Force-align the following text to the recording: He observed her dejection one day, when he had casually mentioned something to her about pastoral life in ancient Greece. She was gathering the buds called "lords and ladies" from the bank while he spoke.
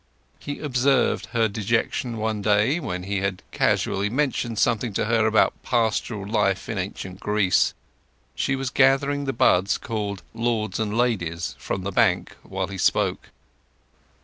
He 0.39 0.57
observed 0.57 1.27
her 1.27 1.47
dejection 1.47 2.17
one 2.17 2.41
day, 2.41 2.79
when 2.79 3.03
he 3.03 3.19
had 3.19 3.43
casually 3.51 4.09
mentioned 4.09 4.57
something 4.57 4.93
to 4.93 5.05
her 5.05 5.27
about 5.27 5.53
pastoral 5.61 6.27
life 6.27 6.67
in 6.67 6.79
ancient 6.79 7.19
Greece. 7.19 7.75
She 8.33 8.55
was 8.55 8.71
gathering 8.71 9.25
the 9.25 9.31
buds 9.31 9.77
called 9.77 10.23
"lords 10.33 10.79
and 10.79 10.97
ladies" 10.97 11.55
from 11.59 11.83
the 11.83 11.91
bank 11.91 12.35
while 12.41 12.65
he 12.65 12.79
spoke. 12.79 13.29